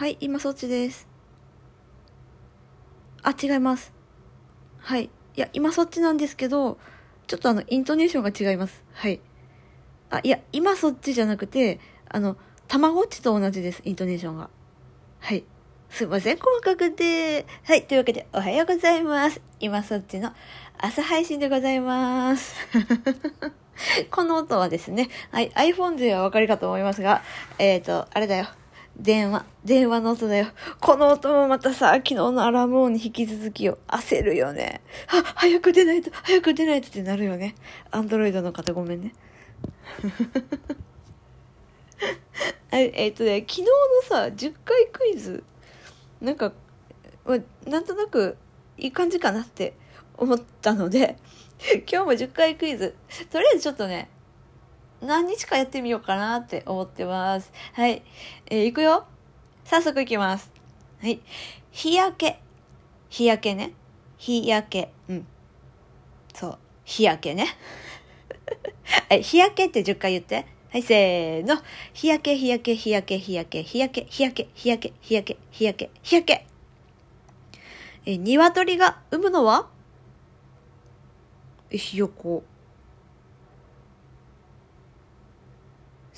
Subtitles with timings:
[0.00, 1.06] はい、今そっちです。
[3.22, 3.92] あ、違います。
[4.78, 5.04] はい。
[5.04, 5.08] い
[5.38, 6.78] や、今そっちなんですけど、
[7.26, 8.82] ちょっとあの、イントネーションが違います。
[8.94, 9.20] はい。
[10.08, 14.48] あ、いや、今そっちじゃなくて、あの、たまごっちと同じです、イントネーションが。
[15.18, 15.44] はい。
[15.90, 17.44] すいません、細かくて。
[17.64, 19.42] はい、というわけで、おはようございます。
[19.58, 20.32] 今そっちの
[20.78, 22.54] 朝配信でございます。
[24.10, 27.22] この音はですね、はい、iPhone ではお分かりかと思いますが、
[27.58, 28.46] えっ、ー、と、あれだよ。
[29.00, 30.48] 電話、電話の音だよ。
[30.78, 33.78] この音もまたさ、昨日のアラーム音に引き続きよ。
[33.88, 34.82] 焦るよね。
[35.08, 37.54] あ、早く出ないと、早く出ないとってなるよね。
[37.90, 39.14] アンドロイドの方ごめんね。
[42.72, 43.68] ええっ、とね、昨日の
[44.02, 45.44] さ、10回クイズ、
[46.20, 46.52] なんか、
[47.66, 48.36] なんとなく
[48.76, 49.72] いい感じかなって
[50.18, 51.16] 思ったので、
[51.90, 52.94] 今日も10回クイズ、
[53.30, 54.10] とりあえずちょっとね、
[55.00, 57.52] 何日かやってみようかなって思ってます。
[57.72, 58.02] はい。
[58.46, 59.06] えー、いくよ。
[59.64, 60.52] 早速いきます。
[61.00, 61.20] はい。
[61.70, 62.40] 日焼け。
[63.08, 63.72] 日焼けね。
[64.18, 64.92] 日焼け。
[65.08, 65.26] うん。
[66.34, 66.58] そう。
[66.84, 67.46] 日焼けね。
[69.08, 69.22] はい。
[69.22, 70.46] 日焼けって10回言って。
[70.70, 71.56] はい、せーの。
[71.94, 76.46] 日焼け、日焼け、日焼け、日焼け、日焼け、日焼け、日焼け、日焼け、日焼け、日焼け。
[78.06, 79.68] え、鶏が産むのは？
[81.70, 82.44] え、ひよこ。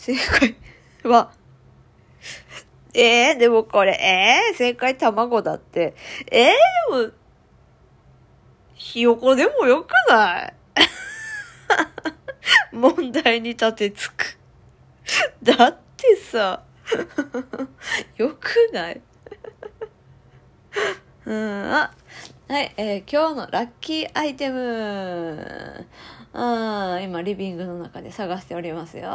[0.03, 0.57] 正解
[1.05, 1.31] は、
[2.93, 5.95] えー、でもこれ、えー、正解卵だって。
[6.29, 7.13] えー、でも、
[8.75, 10.55] ひよこでもよくない？
[12.75, 14.37] 問題に立てつく。
[15.41, 16.65] だってさ、
[18.17, 19.01] よくない？
[21.27, 21.95] うん、あ、
[22.49, 25.87] はい、えー、今日のラッキーアイテム。
[26.33, 29.09] あ今、リビングの中で探しておりますよ。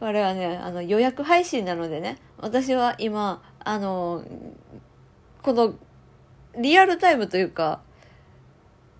[0.00, 4.24] これはね、あの予約配信なのでね、私は今、あの、
[5.42, 5.74] この
[6.58, 7.80] リアルタイムというか、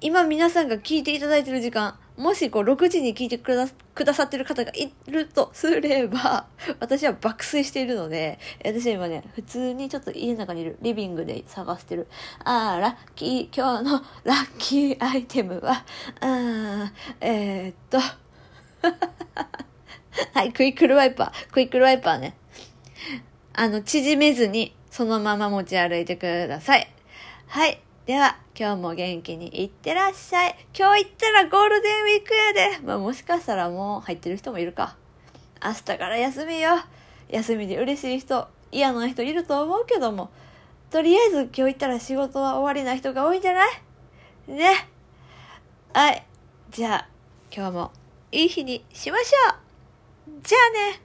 [0.01, 6.47] 今皆さんが聞いていただいてる時間、もしこう6時に聞いてくだくださってる方がいるとすれば、
[6.81, 12.09] 私は爆睡しているので、私は今ね、普通にちょっと家の中にいるリビングで探してる。
[12.45, 15.85] あー、ラッキー、今日の ラッキーアイテムは、
[16.21, 16.91] あー、
[17.21, 17.99] えー、っと、
[20.35, 21.53] はい、クイックルワイパー。
[21.53, 22.35] クイックルワイパーね。
[23.53, 26.93] あの、縮めずに、そのまま持ち歩いてください。
[27.47, 27.81] はい。
[28.05, 30.57] では、今日も元気にいってらっしゃい。
[30.77, 32.79] 今日行ったらゴールデンウィークやで。
[32.85, 34.97] まあ、もしかしたらもう入ってる人もいるか。
[35.65, 36.81] 明日から休みよ。
[37.29, 40.33] 休みで嬉しい人、嫌な人いると思うけども、
[40.91, 43.71] とりあえず今日行ったら仕事は終わりな人が多いんじゃない？
[44.49, 44.89] ね。
[45.93, 46.27] はい。
[46.73, 47.09] じゃあ、
[47.55, 47.93] 今日も
[48.33, 49.64] いい日にしましょう
[50.27, 51.04] じゃあね。